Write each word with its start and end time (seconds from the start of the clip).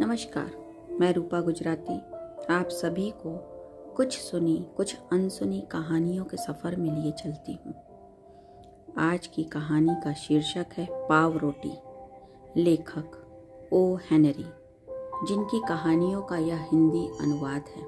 नमस्कार, 0.00 0.50
मैं 1.00 1.12
रूपा 1.12 1.40
गुजराती। 1.40 1.96
आप 2.54 2.68
सभी 2.68 3.10
को 3.10 3.36
कुछ 3.96 4.18
सुनी, 4.18 4.66
कुछ 4.76 4.96
अनसुनी 5.12 5.60
कहानियों 5.60 6.24
के 6.24 6.36
सफ़र 6.36 6.76
में 6.76 7.02
लिए 7.02 7.12
चलती 7.12 7.58
हूँ। 7.66 7.74
आज 8.98 9.26
की 9.26 9.44
कहानी 9.44 9.94
का 10.04 10.12
शीर्षक 10.12 10.66
है 10.72 10.88
पाव 11.08 11.36
रोटी, 11.36 11.72
लेखक 12.56 13.70
ओ 13.72 13.96
हेनरी, 13.96 14.46
जिनकी 15.26 15.62
कहानियों 15.68 16.22
का 16.22 16.36
यह 16.36 16.68
हिंदी 16.72 17.08
अनुवाद 17.20 17.64
है। 17.68 17.84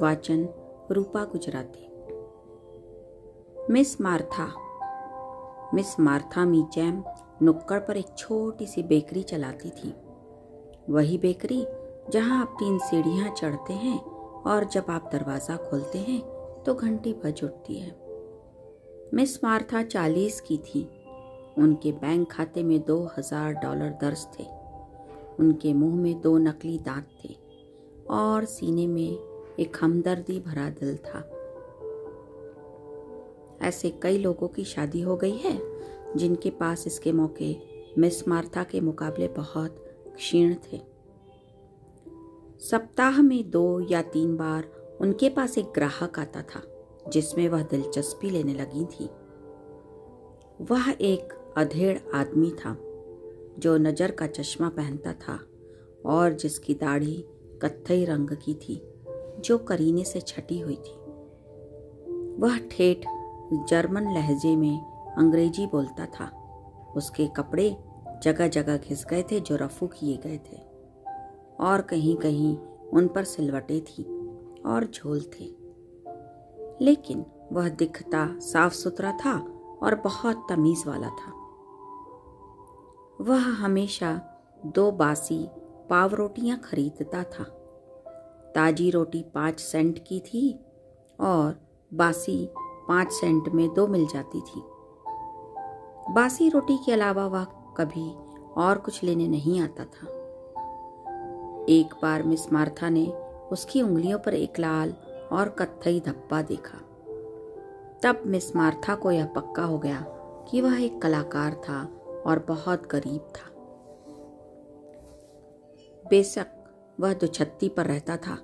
वाचन 0.00 0.48
Rupa 0.90 1.24
Gujarati. 1.24 1.88
Miss 3.72 4.00
Martha 4.00 4.52
Miss 5.74 6.00
Martha 6.00 6.44
Meacham 6.44 7.04
नुक्कड़ 7.42 7.80
पर 7.80 7.96
एक 7.96 8.06
छोटी 8.18 8.66
सी 8.66 8.82
बेकरी 8.82 9.22
चलाती 9.22 9.70
थी। 9.70 9.94
वही 10.90 11.18
बेकरी 11.18 11.64
जहाँ 12.10 12.40
आप 12.42 12.56
तीन 12.58 12.78
सीढ़ियाँ 12.78 13.28
चढ़ते 13.30 13.72
हैं 13.72 13.98
और 14.42 14.64
जब 14.64 14.86
आप 14.90 15.10
दरवाज़ा 15.12 15.56
खोलते 15.56 15.98
हैं 15.98 16.20
तो 16.62 16.74
घंटी 16.74 17.12
बज 17.14 17.42
उठती 17.44 17.78
है। 17.78 17.94
मिस 19.14 19.42
मार्था 19.44 19.82
चालीस 19.82 20.40
की 20.40 20.56
थी। 20.58 20.82
उनके 21.58 21.92
बैंक 21.92 22.30
खाते 22.32 22.62
में 22.62 22.80
दो 22.80 22.98
हज़ार 23.18 23.52
डॉलर 23.54 23.90
दर्ज 24.00 24.26
थे। 24.38 24.44
उनके 25.40 25.72
मुँह 25.74 25.94
में 25.94 26.20
दो 26.20 26.36
नकली 26.38 26.78
दांत 26.78 27.08
थे 27.24 27.34
और 28.10 28.44
सीने 28.44 28.86
में 28.86 29.56
एक 29.58 29.76
हमदर्दी 29.80 30.38
भरा 30.40 30.68
दिल 30.70 30.96
था। 30.96 31.28
ऐसे 33.62 33.90
कई 34.02 34.18
लोगों 34.18 34.48
की 34.48 34.64
शादी 34.64 35.00
हो 35.00 35.16
गई 35.16 35.36
है, 35.36 35.58
जिनके 36.16 36.50
पास 36.50 36.86
इसके 36.86 37.12
मौके 37.12 37.54
मिस 37.98 38.26
मार्था 38.28 38.64
के 38.64 38.80
मुकाबले 38.80 39.28
बहुत 39.28 39.84
क्षीण 40.14 40.54
थे। 40.54 40.80
सप्ताह 42.60 43.22
में 43.22 43.50
दो 43.50 43.80
या 43.80 44.02
तीन 44.02 44.36
बार 44.36 44.64
उनके 45.00 45.28
पास 45.28 45.58
एक 45.58 45.72
ग्राहक 45.74 46.18
आता 46.18 46.42
था, 46.42 46.62
जिसमें 47.08 47.48
वह 47.48 47.62
दिलचस्पी 47.62 48.30
लेने 48.30 48.54
लगी 48.54 48.84
थी। 48.84 49.10
वह 50.60 50.90
एक 51.00 51.32
अधेड़ 51.56 51.98
आदमी 52.14 52.50
था, 52.50 52.76
जो 53.58 53.76
नज़र 53.76 54.10
का 54.10 54.26
चश्मा 54.26 54.68
पहनता 54.68 55.12
था 55.12 55.38
और 56.06 56.32
जिसकी 56.32 56.74
दाढ़ी 56.74 57.24
कत्थई 57.62 58.04
रंग 58.04 58.28
की 58.28 58.54
थी, 58.54 58.82
जो 59.40 59.58
करीने 59.58 60.04
से 60.04 60.20
छटी 60.20 60.58
हुई 60.60 60.76
थी। 60.76 60.94
वह 62.38 62.58
ठेठ 62.58 63.04
जर्मन 63.68 64.14
लहजे 64.14 64.56
में 64.56 64.78
अंग्रेज़ी 65.18 65.66
बोलता 65.66 66.06
था। 66.06 66.30
उसके 66.96 67.26
कपड़े 67.26 67.76
जगह 68.22 68.48
जगह 68.48 68.76
घिस 68.76 69.06
गए 69.06 69.22
थे 69.22 69.40
जो 69.40 69.56
रफू 69.56 69.86
किए 69.86 70.16
गए 70.16 70.38
थे। 70.38 70.72
और 71.60 71.80
कहीं 71.80 72.16
कहीं 72.16 72.58
उन 72.92 73.08
पर 73.08 73.24
सिलवटें 73.24 73.80
थी 73.80 74.02
और 74.62 74.84
झोल 74.84 75.20
थे। 75.20 75.54
लेकिन 76.84 77.26
वह 77.52 77.68
दिखता 77.68 78.38
साफ़ 78.38 78.72
सुथरा 78.72 79.12
था 79.12 79.38
और 79.82 79.94
बहुत 79.94 80.46
तमीज 80.50 80.84
वाला 80.86 81.08
था। 81.08 81.32
वह 83.20 83.38
हमेशा 83.38 84.20
दो 84.66 84.90
बासी 84.90 85.48
पाव 85.90 86.14
रोटियाँ 86.14 86.58
खरीदता 86.58 87.22
था। 87.22 87.44
ताजी 88.54 88.90
रोटी 88.90 89.22
पाँच 89.22 89.60
सेंट 89.60 89.98
की 89.98 90.20
थी 90.20 90.64
और 91.20 91.60
बासी 91.94 92.48
पाँच 92.58 93.12
सेंट 93.12 93.48
में 93.48 93.74
दो 93.74 93.86
मिल 93.86 94.06
जाती 94.06 94.40
थी। 94.40 94.62
बासी 96.12 96.48
रोटी 96.48 96.76
के 96.76 96.92
अलावा 96.92 97.26
वह 97.26 97.46
कभी 97.76 98.14
और 98.56 98.78
कुछ 98.78 99.02
लेने 99.04 99.28
नहीं 99.28 99.60
आता 99.60 99.84
था। 99.84 100.06
एक 101.68 101.94
बार 102.02 102.22
मिस 102.22 102.52
मार्था 102.52 102.88
ने 102.88 103.06
उसकी 103.52 103.82
उंगलियों 103.82 104.18
पर 104.18 104.34
एक 104.34 104.58
लाल 104.58 104.94
और 105.32 105.48
कत्थई 105.48 106.00
धब्बा 106.00 106.42
देखा। 106.42 106.78
तब 108.02 108.22
मिस 108.26 108.56
मार्था 108.56 108.94
को 108.94 109.10
यह 109.10 109.26
पक्का 109.26 109.64
हो 109.64 109.78
गया 109.78 110.06
कि 110.50 110.60
वह 110.60 110.82
एक 110.82 111.02
कलाकार 111.02 111.54
था 111.54 111.82
और 112.26 112.38
बहुत 112.48 112.86
गरीब 112.86 113.20
था। 113.20 113.50
बेशक 116.10 116.46
वह 117.00 117.14
दुछत्ती 117.14 117.68
पर 117.68 117.86
रहता 117.86 118.16
था, 118.16 118.38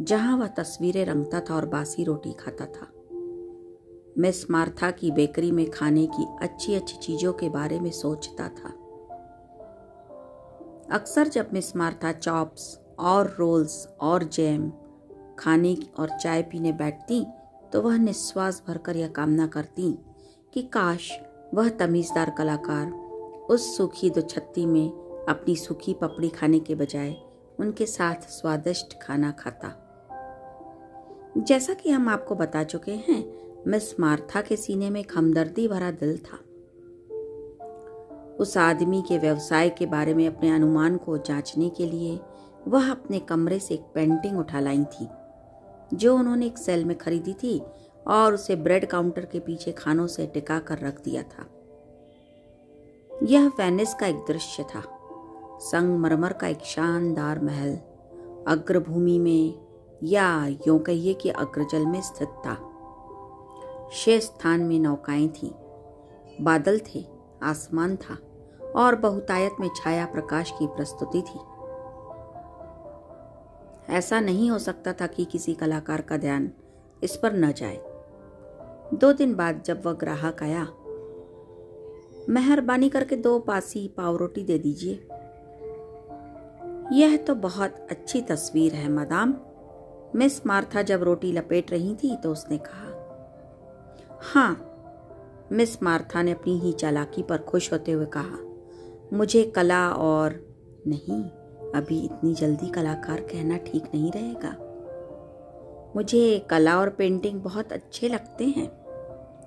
जहाँ 0.00 0.38
वह 0.38 0.46
तस्वीरें 0.46 1.04
रंगता 1.04 1.40
था 1.40 1.54
और 1.54 1.66
बासी 1.66 2.04
रोटी 2.04 2.32
खाता 2.32 2.66
था। 2.66 2.88
मिस 4.18 4.50
मार्था 4.50 4.90
की 4.90 5.10
बेकरी 5.10 5.50
में 5.52 5.70
खाने 5.70 6.06
की 6.06 6.26
अच्छी 6.42 6.74
अच्छी 6.74 6.96
चीज़ों 6.96 7.32
के 7.32 7.48
बारे 7.48 7.80
में 7.80 7.90
सोचता 7.90 8.48
था। 8.48 8.68
अक्सर 10.92 11.28
जब 11.28 11.48
मिस 11.52 11.76
मार्था 11.76 12.12
चॉप्स 12.12 12.78
और 12.98 13.36
रोल्स 13.38 13.88
और 14.00 14.24
जैम 14.24 14.72
खाने 15.38 15.76
और 15.98 16.08
चाय 16.08 16.42
पीने 16.42 16.72
बैठती 16.72 17.26
तो 17.72 17.82
वह 17.82 17.96
निश्वास 17.96 18.62
भरकर 18.68 18.96
यह 18.96 19.08
कामना 19.08 19.46
करती 19.46 19.98
कि 20.54 20.62
काश 20.62 21.12
वह 21.54 21.68
तमीजदार 21.68 22.30
कलाकार 22.30 22.90
उस 23.50 23.76
सूखी 23.76 24.10
दुछत्ती 24.10 24.66
में 24.66 24.88
अपनी 25.28 25.56
सूखी 25.56 25.94
पपड़ी 25.94 26.28
खाने 26.28 26.58
के 26.58 26.74
बजाय 26.74 27.16
उनके 27.60 27.86
साथ 27.86 28.14
स्वादिष्ट 28.14 29.00
खाना 29.02 29.30
खाता। 29.30 29.82
जैसा 31.38 31.74
कि 31.74 31.90
हम 31.90 32.08
आपको 32.08 32.34
बता 32.34 32.64
चुके 32.64 32.94
हैं 33.08 33.45
मिस 33.66 34.00
मार्था 34.00 34.40
के 34.40 34.56
सीने 34.56 34.90
में 34.90 35.04
हमदर्दी 35.14 35.68
भरा 35.68 35.90
दिल 35.90 36.18
था। 36.18 36.36
उस 38.36 38.56
आदमी 38.56 39.02
के 39.02 39.18
व्यवसाय 39.18 39.68
के 39.68 39.86
बारे 39.86 40.14
में 40.14 40.26
अपने 40.28 40.50
अनुमान 40.50 40.96
को 40.96 41.18
जांचने 41.18 41.68
के 41.68 41.86
लिए 41.86 42.20
वह 42.68 42.90
अपने 42.90 43.18
कमरे 43.18 43.58
से 43.58 43.74
एक 43.74 43.80
पेंटिंग 43.80 44.38
उठा 44.38 44.60
लाई 44.60 44.84
थी, 44.84 45.08
जो 45.94 46.16
उन्होंने 46.16 46.46
एक 46.46 46.58
सेल 46.58 46.84
में 46.84 46.98
खरीदी 46.98 47.32
थी 47.32 47.62
और 48.06 48.34
उसे 48.34 48.56
ब्रेड 48.56 48.86
काउंटर 48.86 49.24
के 49.24 49.40
पीछे 49.40 49.72
खानों 49.72 50.06
से 50.06 50.26
टिका 50.26 50.58
कर 50.58 50.78
रख 50.78 51.02
दिया 51.04 51.22
था। 51.22 51.46
यह 53.22 53.48
वेनिस 53.48 53.94
का 53.94 54.06
एक 54.06 54.16
दृश्य 54.16 54.62
था। 54.62 54.82
संगमरमर 55.60 56.32
का 56.32 56.46
एक 56.46 56.60
शानदार 56.64 57.40
महल 57.40 57.76
अग्रभूमि 58.48 59.18
में 59.18 59.54
या 60.02 60.46
यूँ 60.46 60.78
कहिए 60.78 61.14
कि 61.14 61.28
अग्रजल 61.28 61.86
में 61.86 62.00
स्थित 62.02 62.28
था। 62.28 62.65
शेष 63.92 64.22
स्थान 64.22 64.60
में 64.60 64.80
नौकाएँ 64.80 65.28
थीं। 65.28 65.50
बादल 66.44 66.80
थे, 66.94 67.06
आसमान 67.42 67.96
था, 67.96 68.18
और 68.76 68.96
बहुतायत 68.96 69.52
में 69.60 69.70
छाया 69.76 70.06
प्रकाश 70.06 70.50
की 70.50 70.66
प्रस्तुति 70.66 71.22
थी। 71.22 71.38
ऐसा 73.92 74.20
नहीं 74.20 74.50
हो 74.50 74.58
सकता 74.58 74.92
था 74.92 75.06
कि 75.06 75.24
किसी 75.24 75.54
कलाकार 75.54 76.00
का 76.00 76.16
ध्यान 76.16 76.52
इस 77.02 77.16
पर 77.16 77.32
न 77.32 77.52
जाए। 77.52 77.76
दो 78.94 79.12
दिन 79.12 79.34
बाद 79.34 79.62
जब 79.62 79.86
वह 79.86 79.92
ग्राहक 79.92 80.42
आया, 80.42 80.68
मेहरबानी 82.28 82.88
करके 82.88 83.16
दो 83.16 83.38
पासी 83.38 83.88
पाव 83.88 84.16
रोटी 84.16 84.42
दे 84.42 84.58
दीजिए। 84.58 85.08
यह 86.92 87.16
तो 87.16 87.34
बहुत 87.34 87.86
अच्छी 87.90 88.22
तस्वीर 88.22 88.74
है, 88.74 88.88
मदाम। 88.88 89.34
मिस 90.14 90.46
मार्था 90.46 90.82
जब 90.82 91.02
रोटी 91.02 91.32
लपेट 91.32 91.70
रही 91.70 91.94
थी 91.94 92.16
तो 92.16 92.32
उसने 92.32 92.58
कहा 92.58 92.95
हाँ 94.22 95.48
मिस 95.52 95.82
मार्था 95.82 96.22
ने 96.22 96.30
अपनी 96.30 96.58
ही 96.58 96.72
चालाकी 96.72 97.22
पर 97.22 97.38
खुश 97.38 97.72
होते 97.72 97.92
हुए 97.92 98.06
कहा, 98.06 98.38
मुझे 99.12 99.42
कला 99.56 99.88
और 99.90 100.34
नहीं, 100.86 101.22
अभी 101.72 101.98
इतनी 102.00 102.34
जल्दी 102.34 102.68
कलाकार 102.68 103.20
कहना 103.20 103.56
ठीक 103.56 103.84
नहीं 103.94 104.12
रहेगा। 104.12 104.54
मुझे 105.96 106.38
कला 106.50 106.78
और 106.78 106.90
पेंटिंग 106.90 107.40
बहुत 107.40 107.72
अच्छे 107.72 108.08
लगते 108.08 108.44
हैं, 108.44 108.68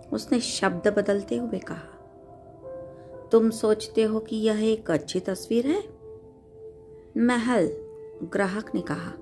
उसने 0.09 0.39
शब्द 0.39 0.87
बदलते 0.87 1.37
हुए 1.37 1.59
कहा। 1.59 3.27
तुम 3.31 3.49
सोचते 3.49 4.03
हो 4.03 4.19
कि 4.19 4.35
यह 4.35 4.63
एक 4.63 4.91
अच्छी 4.91 5.19
तस्वीर 5.19 5.67
है? 5.67 5.83
महल, 7.17 7.69
ग्राहक 8.23 8.71
ने 8.75 8.81
कहा, 8.81 9.13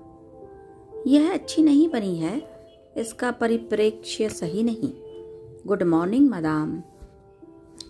यह 1.06 1.32
अच्छी 1.32 1.62
नहीं 1.62 1.88
बनी 1.88 2.16
है, 2.16 2.40
इसका 2.96 3.30
परिप्रेक्ष्य 3.30 4.28
सही 4.28 4.62
नहीं। 4.62 4.92
गुड 5.66 5.82
मॉर्निंग 5.82 6.30
मदाम 6.30 6.82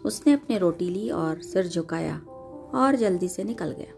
उसने 0.04 0.32
अपने 0.32 0.58
रोटी 0.58 0.90
ली 0.90 1.10
और 1.10 1.42
सिर 1.42 1.66
झुकाया 1.66 2.18
और 2.74 2.96
जल्दी 2.96 3.28
से 3.28 3.44
निकल 3.44 3.70
गया। 3.70 3.94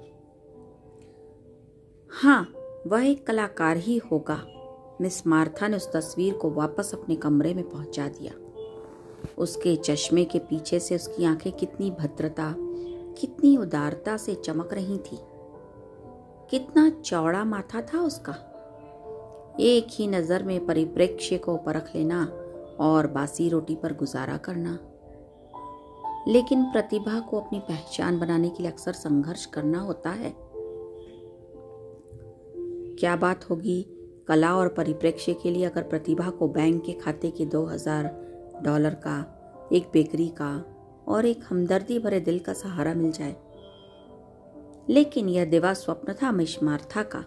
हाँ 2.13 2.53
वह 2.87 3.07
एक 3.07 3.27
कलाकार 3.27 3.77
ही 3.77 3.99
होगा। 3.99 4.47
मिस 5.01 5.27
मार्था 5.27 5.69
ने 5.69 5.77
उस 5.77 5.93
तस्वीर 5.93 6.35
को 6.35 6.51
वापस 6.51 6.95
अपने 6.95 7.17
कमरे 7.17 7.55
में 7.55 7.69
पहुँचा 7.69 8.09
दिया। 8.09 8.33
उसके 9.39 9.77
चश्मे 9.77 10.25
के 10.25 10.39
पीछे 10.39 10.81
से 10.81 10.95
उसकी 10.95 11.25
आँखें 11.25 11.53
कितनी 11.53 11.91
भद्रता, 11.91 12.55
कितनी 13.21 13.57
उदारता 13.57 14.17
से 14.17 14.35
चमक 14.35 14.73
रही 14.73 14.99
थी। 14.99 15.19
कितना 16.51 16.91
चौड़ा 16.91 17.45
माथा 17.45 17.81
था 17.81 18.01
उसका। 18.01 18.33
एक 19.61 19.87
ही 19.91 20.07
नज़र 20.07 20.43
में 20.43 20.67
परिप्रेक्ष्य 20.67 21.39
को 21.39 21.57
परख 21.57 21.93
लेना 21.95 22.40
और 22.81 23.07
बासी 23.07 23.49
रोटी 23.49 23.75
पर 23.75 23.93
गुजारा 23.93 24.37
करना। 24.37 24.79
लेकिन 26.29 26.65
प्रतिभा 26.65 27.21
को 27.21 27.41
अपनी 27.41 27.59
पहचान 27.59 28.19
बनाने 28.19 28.49
के 28.49 28.63
लिए 28.63 28.73
अक्सर 28.73 28.93
संघर्ष 28.93 29.47
करना 29.47 29.81
होता 29.81 30.11
है। 30.11 30.35
क्या 32.97 33.17
बात 33.17 33.51
होगी? 33.51 33.87
कला 34.29 34.57
और 34.57 34.69
परिप्रेक्ष्य 34.69 35.35
के 35.35 35.51
लिए 35.51 35.65
अगर 35.65 35.83
प्रतिभा 35.83 36.31
को 36.31 36.49
बैंक 36.49 36.85
के 36.85 36.93
खाते 36.93 37.31
के 37.31 37.47
दो 37.47 37.65
हज़ार 37.65 38.05
डॉलर 38.63 38.95
का, 38.95 39.37
एक 39.73 39.91
बेकरी 39.93 40.29
का 40.29 40.65
और 41.09 41.27
एक 41.27 41.41
हमदर्दी 41.49 41.99
भरे 41.99 42.21
दिल 42.21 42.39
का 42.39 42.53
सहारा 42.53 42.95
मिल 42.95 43.13
जाए। 43.13 43.37
लेकिन 44.89 45.29
यह 45.29 45.45
दिवा 45.45 45.73
स्वप्न 45.75 46.13
था, 46.13 46.33
मिशमार्था 46.33 47.03
का। 47.03 47.19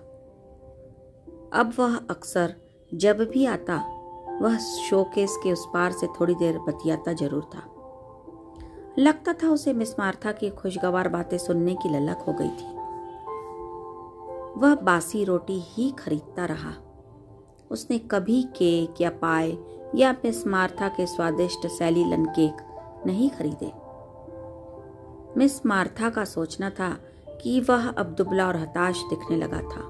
अब 1.59 1.73
वह 1.79 1.97
अक्सर 1.97 2.55
जब 2.93 3.17
भी 3.17 3.45
आता 3.45 3.75
वह 4.41 4.57
शोकेस 4.57 5.39
के 5.43 5.51
उस 5.51 5.67
पार 5.73 5.91
से 5.91 6.07
थोड़ी 6.07 6.35
देर 6.35 6.59
बतियाता 6.59 7.13
ज़रूर 7.13 7.43
था। 7.43 7.69
लगता 8.99 9.33
था 9.33 9.49
उसे 9.49 9.73
मिस 9.73 9.99
मार्था 9.99 10.31
की 10.31 10.49
खुशगवार 10.49 11.09
बातें 11.09 11.37
सुनने 11.37 11.75
की 11.75 11.89
ललक 11.89 12.17
हो 12.17 12.33
गई 12.33 12.49
थी। 12.49 12.73
वह 14.59 14.75
बासी 14.75 15.23
रोटी 15.23 15.59
ही 15.59 15.91
खरीदता 15.91 16.45
रहा। 16.45 16.73
उसने 17.71 17.99
कभी 17.99 18.43
केक 18.43 19.01
या 19.01 19.09
पाए 19.09 19.57
या 19.95 20.11
मिस 20.11 20.47
मार्था 20.47 20.87
के 20.87 21.05
स्वादिष्ट 21.05 21.67
सैलीलन 21.67 22.25
केक 22.25 22.57
नहीं 23.05 23.29
खरीदे। 23.29 23.71
मिस 25.39 25.65
मार्था 25.65 26.09
का 26.09 26.25
सोचना 26.25 26.69
था 26.69 26.89
कि 27.41 27.59
वह 27.59 27.89
अब 27.89 28.05
दुबला 28.05 28.47
और 28.47 28.57
हताश 28.57 29.03
दिखने 29.09 29.37
लगा 29.37 29.61
था। 29.61 29.81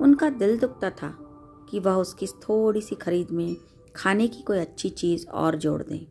उनका 0.00 0.30
दिल 0.30 0.58
दुखता 0.58 0.90
था। 0.90 1.23
कि 1.74 1.80
वह 1.80 1.94
उसकी 1.94 2.26
थोड़ी 2.26 2.80
सी 2.80 2.94
खरीद 2.94 3.30
में 3.30 3.56
खाने 3.96 4.28
की 4.28 4.42
कोई 4.42 4.58
अच्छी 4.58 4.88
चीज़ 4.88 5.28
और 5.28 5.56
जोड़ 5.56 5.82
दें। 5.82 6.06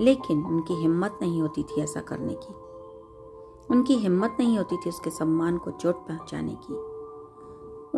लेकिन 0.00 0.44
उनकी 0.44 0.74
हिम्मत 0.74 1.18
नहीं 1.22 1.42
होती 1.42 1.62
थी 1.62 1.80
ऐसा 1.80 2.00
करने 2.00 2.34
की। 2.34 2.54
उनकी 3.74 3.94
हिम्मत 3.94 4.36
नहीं 4.40 4.58
होती 4.58 4.76
थी 4.76 4.88
उसके 4.88 5.10
सम्मान 5.10 5.58
को 5.58 5.70
चोट 5.70 5.96
पहुँचाने 5.96 6.54
की। 6.54 6.74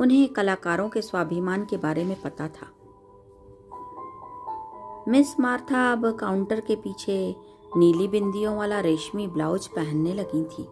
उन्हें 0.01 0.29
कलाकारों 0.29 0.89
के 0.89 1.03
स्वाभिमान 1.03 1.65
के 1.65 1.77
बारे 1.77 2.05
में 2.05 2.23
पता 2.23 2.49
था। 2.49 2.67
मिस 5.09 5.41
मार्था 5.41 5.93
अब 5.93 6.17
काउंटर 6.17 6.61
के 6.61 6.77
पीछे 6.77 7.37
नीली 7.77 8.09
बिंदियों 8.09 8.57
वाला 8.57 8.81
रेशमी 8.81 9.27
ब्लाउज 9.27 9.67
पहनने 9.67 10.15
लगी 10.15 10.45
थी। 10.45 10.67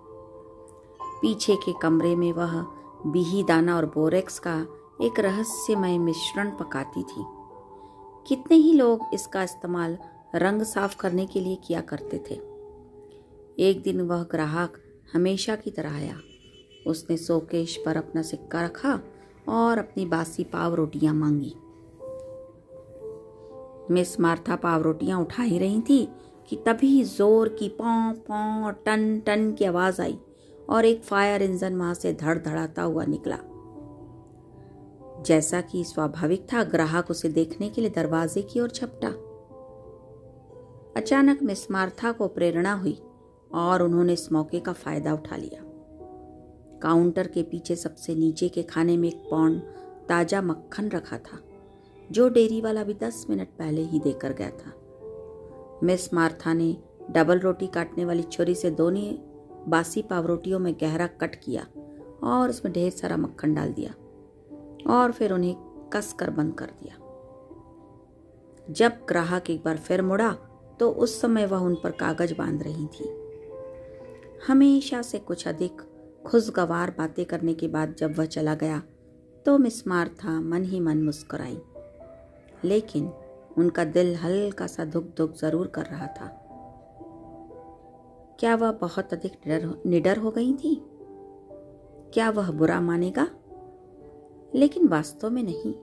पीछे 1.23 1.57
के 1.57 1.73
कमरे 1.73 2.17
में 2.17 2.33
वह 2.33 2.67
बिही 3.07 3.43
दाना 3.43 3.77
और 3.77 3.87
बोरेक्स 3.87 4.39
का 4.39 4.67
एक 5.03 5.21
रहस्यमय 5.21 5.99
मिश्रण 5.99 6.51
पकाती 6.51 7.03
थी। 7.03 7.25
कितने 8.29 8.57
ही 8.57 8.73
लोग 8.73 9.01
इसका 9.15 9.43
इस्तेमाल 9.43 9.99
रंग 10.35 10.63
साफ़ 10.63 10.97
करने 10.97 11.27
के 11.27 11.41
लिए 11.41 11.57
किया 11.67 11.81
करते 11.81 12.25
थे। 12.31 12.35
एक 13.59 13.83
दिन 13.83 14.01
वह 14.01 14.23
ग्राहक 14.23 14.73
हमेशा 15.13 15.57
की 15.57 15.71
तरह 15.71 15.95
आया। 15.95 16.17
उसने 16.87 17.17
सोकेश 17.17 17.77
पर 17.77 17.97
अपना 17.97 18.23
सिक्का 18.23 18.65
रखा 18.65 19.01
और 19.49 19.79
अपनी 19.79 20.07
बासी 20.07 20.45
पाव 20.45 20.75
रोटियाँ 20.75 21.15
मांगी। 21.15 21.55
मिस 23.91 24.21
मार्था 24.21 24.57
पाव 24.57 24.83
रोटियाँ 24.83 25.21
उठा 25.21 25.43
ही 25.43 25.59
रही 25.59 25.81
थी 25.81 26.09
कि 26.49 26.57
तभी 26.57 27.03
ज़ोर 27.05 27.49
की 27.49 27.69
पौ 27.69 28.13
पौ 28.13 28.71
टन 28.71 29.21
टन 29.21 29.53
की 29.53 29.65
आवाज़ 29.65 30.03
आई 30.03 30.19
और 30.71 30.85
एक 30.85 31.03
फायर 31.03 31.43
इंजन 31.43 31.77
वहाँ 31.77 31.95
से 31.95 32.13
धड़ 32.13 32.39
धड़ाता 32.39 32.83
हुआ 32.83 33.05
निकला। 33.05 33.39
जैसा 35.27 35.61
कि 35.61 35.85
स्वाभाविक 35.85 36.47
था, 36.53 36.63
ग्राहक 36.63 37.11
उसे 37.11 37.29
देखने 37.29 37.69
के 37.69 37.81
लिए 37.81 37.91
दरवाजे 37.91 38.43
की 38.43 38.61
ओर 38.61 38.71
झपटा। 38.71 39.09
अचानक 40.97 41.43
मिस 41.43 41.71
मार्था 41.71 42.13
को 42.13 42.29
प्रेरणा 42.29 42.73
हुई 42.73 42.99
और 43.55 43.83
उन्होंने 43.83 44.13
इस 44.13 44.33
मौके 44.33 44.61
का 44.61 44.73
फ़ायदा 44.73 45.15
उठा 45.15 45.37
लिया। 45.37 45.63
काउंटर 46.83 47.27
के 47.27 47.43
पीछे 47.43 47.77
सबसे 47.77 48.15
नीचे 48.15 48.49
के 48.49 48.63
खाने 48.63 48.97
में 48.97 49.09
एक 49.09 49.27
पौंड 49.31 49.61
ताज़ा 50.09 50.43
मक्खन 50.43 50.89
रखा 50.89 51.19
था, 51.19 51.39
जो 52.13 52.29
डेयरी 52.29 52.61
वाला 52.61 52.85
भी 52.85 52.95
दस 52.95 53.27
मिनट 53.31 53.49
पहले 53.49 53.83
ही 53.83 54.01
देकर 54.01 54.33
गया 54.33 54.51
था। 54.51 54.73
मिस 55.83 56.15
मार्था 56.15 56.53
ने 56.53 56.77
डबल 57.11 57.39
रोटी 57.39 57.67
काटने 57.67 58.05
वाली 58.05 58.23
छुरी 58.23 58.55
से 58.55 58.71
दोनों 58.71 59.13
बासी 59.71 60.03
पावरोटियों 60.03 60.59
में 60.59 60.75
गहरा 60.81 61.07
कट 61.07 61.35
किया 61.35 61.67
और 62.23 62.49
उसमें 62.49 62.73
ढेर 62.75 62.91
सारा 62.91 63.17
मक्खन 63.17 63.55
डाल 63.55 63.73
दिया। 63.73 63.95
और 64.87 65.13
फिर 65.13 65.33
उन्हें 65.33 65.55
कस 65.93 66.13
कर 66.13 66.31
बंद 66.31 66.55
कर 66.55 66.71
दिया। 66.83 66.97
जब 68.71 68.93
ग्राहक 69.09 69.51
एक 69.51 69.63
बार 69.65 69.77
फिर 69.77 70.03
मुड़ा 70.03 70.31
तो 70.81 70.91
उस 70.91 71.21
समय 71.21 71.47
वह 71.47 71.59
उन 71.59 71.75
पर 71.75 71.91
कागज़ 71.91 72.35
बाँध 72.35 72.63
रही 72.63 72.87
थी। 72.87 73.09
हमेशा 74.49 75.03
से 75.03 75.19
कुछ 75.19 75.47
अधिक 75.49 75.83
खुशगवार 76.27 76.95
बातें 76.99 77.25
करने 77.25 77.55
के 77.55 77.69
बाद 77.69 77.95
जब 77.99 78.19
वह 78.19 78.25
चला 78.27 78.55
गया 78.55 78.83
तो 79.47 79.59
मिस 79.59 79.87
मार्था 79.89 80.41
मन 80.41 80.65
ही 80.65 80.81
मन 80.81 81.03
मुस्कुराई। 81.03 81.61
लेकिन 82.65 83.13
उनका 83.59 83.85
दिल 83.85 84.15
हल्का 84.17 84.67
सा 84.67 84.85
धुक 84.85 85.15
धुक 85.19 85.35
ज़रूर 85.35 85.67
कर 85.67 85.85
रहा 85.85 86.07
था। 86.07 86.27
क्या 88.41 88.55
वह 88.55 88.73
बहुत 88.73 89.13
अधिक 89.13 89.83
निडर 89.87 90.19
हो 90.19 90.31
गई 90.31 90.53
थी? 90.55 90.75
क्या 92.15 92.31
वह 92.31 92.51
बुरा 92.51 92.81
मानेगा? 92.81 93.27
लेकिन 94.55 94.89
वास्तव 94.89 95.31
में 95.31 95.43
नहीं। 95.43 95.75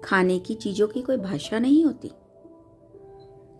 खाने 0.00 0.38
की 0.38 0.54
चीज़ों 0.54 0.88
की 0.88 1.02
कोई 1.02 1.16
भाषा 1.16 1.58
नहीं 1.58 1.84
होती। 1.84 2.10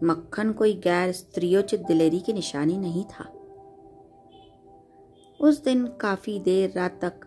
मक्खन 0.05 0.53
कोई 0.53 0.75
गैर 0.75 1.13
स्त्रियोचित 1.13 1.81
दिलेरी 1.81 2.21
की 2.21 2.33
निशानी 2.33 2.79
नहीं 2.79 3.05
था। 3.05 3.25
उस 5.41 5.65
दिन 5.65 5.87
काफ़ी 5.87 6.41
देर 6.41 6.73
रात 6.77 6.99
तक 7.05 7.21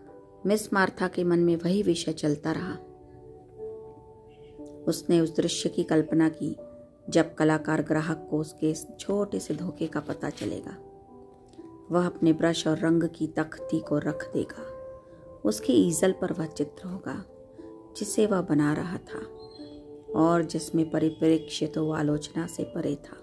मिस 0.46 0.72
मार्था 0.72 1.08
के 1.08 1.24
मन 1.24 1.38
में 1.38 1.56
वही 1.56 1.82
विषय 1.82 2.12
चलता 2.12 2.52
रहा। 2.52 2.74
उसने 4.88 5.20
उस 5.20 5.36
दृश्य 5.36 5.68
की 5.68 5.84
कल्पना 5.84 6.28
की, 6.28 6.56
जब 7.10 7.34
कलाकार 7.34 7.82
ग्राहक 7.82 8.28
को 8.30 8.38
उसके 8.38 8.74
छोटे 8.74 9.38
से 9.38 9.54
धोखे 9.54 9.86
का 9.86 10.00
पता 10.00 10.30
चलेगा। 10.30 10.76
वह 11.90 12.06
अपने 12.06 12.32
ब्रश 12.32 12.66
और 12.66 12.78
रंग 12.78 13.02
की 13.02 13.26
तख्ती 13.26 13.80
को 13.80 13.98
रख 13.98 14.32
देगा। 14.34 14.71
उसके 15.44 15.72
ईजल 15.72 16.12
पर 16.12 16.32
वह 16.32 16.46
चित्र 16.46 16.88
होगा, 16.88 17.24
जिसे 17.96 18.26
वह 18.26 18.40
बना 18.40 18.72
रहा 18.72 18.98
था, 18.98 19.20
और 20.16 20.42
जिसमें 20.42 20.90
परिप्रेक्ष्य 20.90 21.66
तो 21.66 21.90
आलोचना 21.90 22.46
से 22.46 22.64
परे 22.64 22.96
था। 22.96 23.16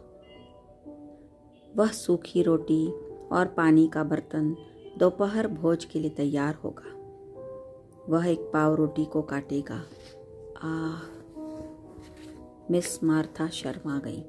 वह 1.76 1.88
सूखी 1.88 2.44
रोटी 2.44 2.88
और 3.32 3.46
पानी 3.46 3.88
का 3.88 4.04
बर्तन 4.04 4.56
दोपहर 4.98 5.48
भोज 5.48 5.86
के 5.86 6.00
लिए 6.00 6.10
तैयार 6.10 6.56
होगा। 6.56 7.00
वह 8.10 8.28
एक 8.28 8.40
पाव 8.40 8.76
रोटी 8.76 9.06
को 9.06 9.22
काटेगा। 9.22 9.84
आह, 10.64 11.20
मिस 12.72 13.04
मार्था 13.04 13.48
शर्मा 13.48 14.00
गई। 14.00 14.22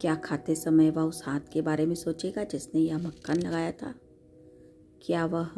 क्या 0.00 0.14
खाते 0.14 0.54
समय 0.54 0.90
वह 0.90 1.02
उस 1.02 1.22
हाथ 1.26 1.40
के 1.52 1.62
बारे 1.62 1.86
में 1.86 1.94
सोचेगा 1.94 2.44
जिसने 2.44 2.80
यह 2.80 2.98
मक्खन 2.98 3.34
लगाया 3.34 3.72
था? 3.72 3.94
क्या 5.02 5.26
वह 5.26 5.48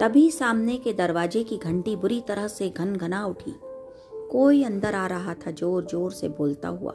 तभी 0.00 0.30
सामने 0.30 0.76
के 0.76 0.92
दरवाजे 0.92 1.44
की 1.44 1.56
घंटी 1.56 1.96
बुरी 1.96 2.20
तरह 2.20 2.48
से 2.48 2.68
घन 2.68 2.96
घना 2.96 3.26
उठी। 3.26 3.54
कोई 4.30 4.64
अंदर 4.64 4.94
आ 4.94 5.06
रहा 5.06 5.34
था, 5.34 5.50
ज़ोर 5.50 5.84
ज़ोर 5.84 6.12
से 6.12 6.28
बोलता 6.28 6.68
हुआ। 6.68 6.94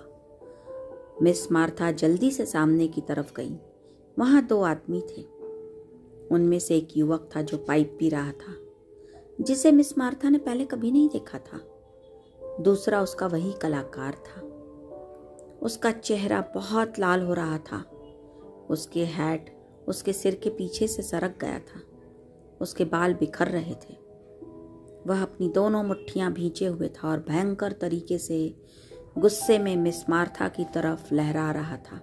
मिस 1.21 1.51
मार्था 1.51 1.91
जल्दी 1.91 2.31
से 2.31 2.45
सामने 2.45 2.87
की 2.87 3.01
तरफ़ 3.01 3.33
गई। 3.35 3.55
वहाँ 4.19 4.45
दो 4.45 4.61
आदमी 4.61 5.01
थे। 5.01 5.21
उनमें 6.31 6.59
से 6.59 6.77
एक 6.77 6.97
युवक 6.97 7.29
था 7.35 7.41
जो 7.41 7.57
पाइप 7.57 7.95
पी 7.99 8.09
रहा 8.09 8.31
था, 8.31 8.55
जिसे 9.41 9.71
मिस 9.71 9.97
मार्था 9.97 10.29
ने 10.29 10.37
पहले 10.37 10.65
कभी 10.65 10.91
नहीं 10.91 11.09
देखा 11.09 11.37
था। 11.37 11.59
दूसरा 12.61 13.01
उसका 13.01 13.27
वही 13.27 13.51
कलाकार 13.51 14.13
था। 14.13 14.41
उसका 15.61 15.91
चेहरा 15.91 16.51
बहुत 16.55 16.99
लाल 16.99 17.21
हो 17.21 17.33
रहा 17.33 17.57
था। 17.57 17.85
उसके 18.69 19.05
हैट, 19.05 19.57
उसके 19.87 20.13
सिर 20.13 20.35
के 20.35 20.49
पीछे 20.49 20.87
से 20.87 21.01
सरक 21.03 21.37
गया 21.41 21.59
था। 21.59 21.81
उसके 22.65 22.85
बाल 22.85 23.13
बिखर 23.13 23.47
रहे 23.47 23.73
थे। 23.73 23.97
वह 25.07 25.21
अपनी 25.21 25.49
दोनों 25.49 25.83
मुट्ठियाँ 25.83 26.33
भींचे 26.33 26.65
हुए 26.65 26.87
था 26.87 27.11
और 27.11 27.25
भयंकर 27.29 27.71
तरीके 27.71 28.17
से 28.17 28.55
गुस्से 29.17 29.59
में 29.59 29.75
मिस 29.75 30.09
मार्था 30.09 30.47
की 30.47 30.63
तरफ़ 30.63 31.13
लहरा 31.13 31.51
रहा 31.51 31.77
था। 31.77 32.01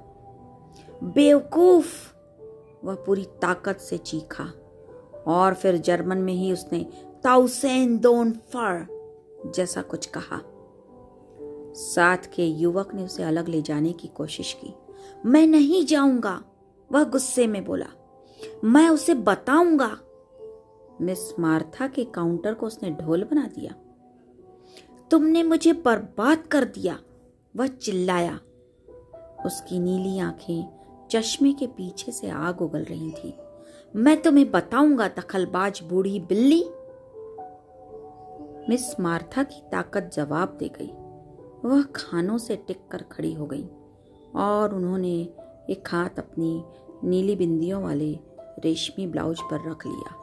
बेवकूफ़! 1.02 2.12
वह 2.84 2.94
पूरी 2.94 3.24
ताकत 3.24 3.76
से 3.76 3.98
चीखा 3.98 4.44
और 5.26 5.54
फिर 5.54 5.76
जर्मन 5.76 6.18
में 6.18 6.32
ही 6.32 6.52
उसने 6.52 6.86
ताउसेन 7.24 7.98
दोन 7.98 8.32
फर 8.32 8.86
जैसा 9.54 9.82
कुछ 9.82 10.06
कहा। 10.06 10.40
साथ 11.74 12.18
के 12.34 12.44
युवक 12.44 12.94
ने 12.94 13.02
उसे 13.02 13.22
अलग 13.22 13.48
ले 13.48 13.62
जाने 13.62 13.92
की 13.92 14.08
कोशिश 14.08 14.56
की। 14.64 14.74
मैं 15.26 15.46
नहीं 15.46 15.86
जाऊँगा, 15.86 16.44
वह 16.92 17.04
गुस्से 17.04 17.46
में 17.46 17.64
बोला। 17.64 17.86
मैं 18.64 18.88
उसे 18.88 19.14
बताऊँगा। 19.14 19.98
मिस 21.00 21.38
मार्था 21.38 21.86
के 21.86 22.04
काउंटर 22.04 22.54
को 22.54 22.66
उसने 22.66 22.90
ढोल 22.90 23.24
बना 23.24 23.46
दिया। 23.46 23.74
तुमने 25.10 25.42
मुझे 25.42 25.72
बर्बाद 25.72 26.46
कर 26.46 26.64
दिया, 26.64 26.98
वह 27.56 27.66
चिल्लाया। 27.66 28.40
उसकी 29.46 29.78
नीली 29.78 30.18
आँखें 30.18 30.82
चश्मे 31.10 31.52
के 31.52 31.66
पीछे 31.66 32.12
से 32.12 32.28
आग 32.28 32.62
उगल 32.62 32.84
रही 32.84 33.10
थी। 33.10 33.34
मैं 33.96 34.22
तुम्हें 34.22 34.50
बताऊँगा, 34.50 35.08
दखलबाज 35.08 35.80
बूढ़ी 35.84 36.20
बिल्ली। 36.20 36.64
मिस 38.68 39.00
मार्था 39.00 39.42
की 39.42 39.62
ताकत 39.72 40.10
जवाब 40.14 40.56
दे 40.60 40.68
गई। 40.68 40.92
वह 41.68 41.82
खानों 41.82 42.38
से 42.38 42.56
टिक 42.56 42.88
कर 42.90 43.02
खड़ी 43.02 43.34
हो 43.34 43.46
गई 43.46 43.68
और 44.36 44.74
उन्होंने 44.74 45.28
एक 45.70 45.88
हाथ 45.88 46.18
अपनी 46.18 46.64
नीली 47.04 47.36
बिंदियों 47.36 47.82
वाले 47.82 48.18
रेशमी 48.58 49.06
ब्लाउज 49.06 49.40
पर 49.40 49.70
रख 49.70 49.86
लिया। 49.86 50.21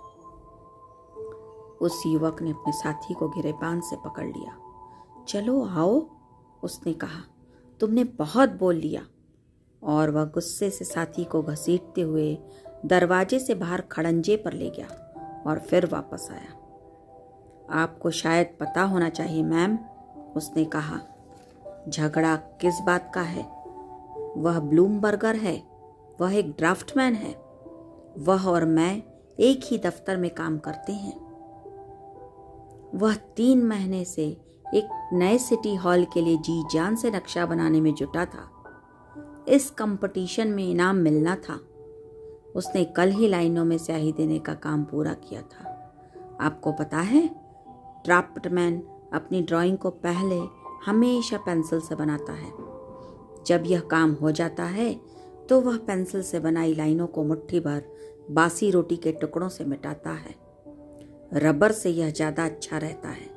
उस 1.82 2.04
युवक 2.08 2.42
ने 2.42 2.52
अपने 2.52 2.72
साथी 2.72 3.14
को 3.14 3.30
गिरेबान 3.30 3.82
से 3.82 3.96
पकड़ 3.96 4.26
लिया। 4.26 4.58
चलो 5.28 5.66
आओ, 5.66 6.10
उसने 6.64 6.94
कहा। 6.94 7.24
तुमने 7.80 8.04
बहुत 8.04 8.50
बोल 8.50 8.76
लिया। 8.76 9.08
और 9.84 10.10
वह 10.10 10.26
गुस्से 10.26 10.70
से 10.70 10.86
साथी 10.86 11.24
को 11.24 11.42
घसीटते 11.42 12.02
हुए 12.02 12.38
दरवाजे 12.86 13.40
से 13.40 13.56
बाहर 13.56 13.82
खड़ंजे 13.82 14.36
पर 14.36 14.54
ले 14.54 14.70
गया 14.70 14.88
और 15.48 15.60
फिर 15.60 15.86
वापस 15.86 16.28
आया। 16.32 16.60
आपको 17.70 18.12
शायद 18.12 18.58
पता 18.60 18.84
होना 18.84 19.10
चाहिए, 19.10 19.44
मैम, 19.44 19.78
उसने 20.36 20.66
कहा। 20.66 21.02
झगड़ा 21.90 22.36
किस 22.36 22.80
बात 22.80 23.12
का 23.16 23.22
है? 23.22 23.44
वह 24.38 24.60
ब्लूमबर्गर 24.60 25.36
है। 25.36 25.64
वह 26.22 26.36
एक 26.36 26.52
ड्राफ्टमैन 26.52 27.14
है। 27.14 27.36
वह 28.18 28.48
और 28.48 28.66
मैं 28.66 29.04
एक 29.40 29.62
ही 29.64 29.78
दफ्तर 29.78 30.18
में 30.18 30.30
काम 30.30 30.58
करते 30.58 30.94
हैं। 30.94 31.29
वह 32.96 33.16
तीन 33.16 33.64
महीने 33.64 34.06
से 34.06 34.26
एक 34.76 35.10
नए 35.14 35.38
सिटी 35.38 35.76
हॉल 35.76 36.06
के 36.06 36.22
लिए 36.22 36.38
जी 36.38 36.64
जान 36.74 36.96
से 36.96 37.12
नक्शा 37.12 37.46
बनाने 37.46 37.82
में 37.82 37.94
जुटा 37.94 38.26
था। 38.26 38.50
इस 39.48 39.70
कंपटीशन 39.70 40.48
में 40.48 40.70
इनाम 40.70 40.96
मिलना 40.96 41.36
था। 41.36 41.60
उसने 42.56 42.84
कल 42.86 43.12
ही 43.12 43.28
लाइनों 43.28 43.66
में 43.66 43.78
स्याही 43.78 44.12
देने 44.12 44.40
का 44.40 44.54
काम 44.54 44.84
पूरा 44.84 45.14
किया 45.14 45.42
था। 45.42 45.76
आपको 46.42 46.72
पता 46.72 46.98
है, 46.98 47.28
ड्राफ्टमैन 48.06 48.82
अपनी 49.14 49.42
ड्राइंग 49.42 49.78
को 49.78 49.90
पहले 49.90 50.40
हमेशा 50.86 51.38
पेंसिल 51.38 51.80
से 51.80 51.96
बनाता 51.96 52.34
है। 52.34 52.52
जब 53.48 53.64
यह 53.66 53.80
काम 53.80 54.14
हो 54.14 54.32
जाता 54.32 54.64
है 54.64 54.94
तो 55.50 55.60
वह 55.62 55.78
पेंसिल 55.78 56.24
से 56.24 56.40
बनाई 56.40 56.74
लाइनों 56.74 57.08
को 57.08 57.24
मुट्ठी 57.24 57.60
भर 57.60 57.84
बासी 58.32 58.72
रोटी 58.72 58.98
के 58.98 59.12
टुकड़ों 59.12 59.50
से 59.50 59.66
मिटाता 59.66 60.10
है। 60.10 60.49
रबर 61.34 61.72
से 61.72 61.90
यह 61.90 62.10
ज़्यादा 62.10 62.46
अच्छा 62.46 62.78
रहता 62.78 63.10
है। 63.10 63.28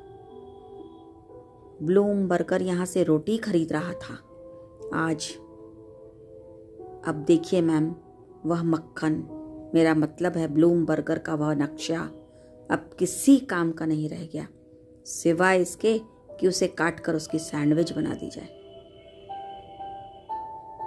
ब्लूम 1.83 2.27
बर्गर 2.27 2.61
यहाँ 2.61 2.85
से 2.85 3.03
रोटी 3.03 3.37
खरीद 3.37 3.71
रहा 3.73 3.93
था। 3.93 4.13
आज, 4.95 5.29
अब 7.07 7.23
देखिए 7.27 7.61
मैम, 7.61 7.93
वह 8.45 8.63
मक्खन, 8.63 9.23
मेरा 9.75 9.93
मतलब 9.95 10.37
है 10.37 10.47
ब्लूम 10.47 10.85
बर्गर 10.85 11.19
का 11.19 11.35
वह 11.35 11.53
नक्शा, 11.53 11.99
अब 12.69 12.89
किसी 12.99 13.37
काम 13.39 13.71
का 13.71 13.85
नहीं 13.85 14.09
रह 14.09 14.25
गया, 14.25 14.47
सिवाय 15.05 15.61
इसके 15.61 15.97
कि 16.39 16.47
उसे 16.47 16.67
काट 16.67 16.99
कर 16.99 17.15
उसकी 17.15 17.39
सैंडविच 17.39 17.91
बना 17.93 18.13
दी 18.13 18.29
जाए। 18.29 18.49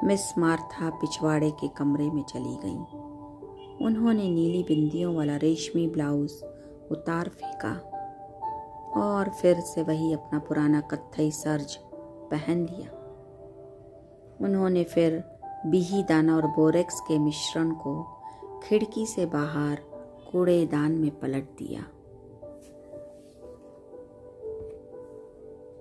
मिस 0.04 0.26
मार्था 0.38 0.90
पिछवाड़े 0.90 1.50
के 1.50 1.68
कमरे 1.68 2.10
में 2.10 2.22
चली 2.22 2.56
गईं। 2.64 3.84
उन्होंने 3.86 4.28
नीली 4.30 4.62
बिंदियों 4.62 5.14
वाला 5.14 5.36
रेशमी 5.36 5.86
ब्लाउज 5.88 6.32
उतार 6.90 7.28
फेंका 7.28 7.72
और 9.00 9.28
फिर 9.28 9.60
से 9.60 9.82
वही 9.82 10.12
अपना 10.12 10.38
पुराना 10.38 10.80
कत्थई 10.80 11.30
सर्ज 11.30 11.78
पहन 12.30 12.66
लिया। 12.66 12.90
उन्होंने 14.40 14.84
फिर 14.84 15.24
बिही 15.66 16.02
दाना 16.02 16.36
और 16.36 16.46
बोरेक्स 16.46 17.00
के 17.00 17.18
मिश्रण 17.18 17.70
को 17.70 18.22
खिड़की 18.62 19.06
से 19.06 19.26
बाहर 19.26 19.76
कूड़ेदान 20.32 20.92
में 20.92 21.10
पलट 21.10 21.44
दिया। 21.44 21.84